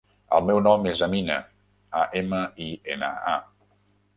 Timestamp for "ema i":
2.23-2.71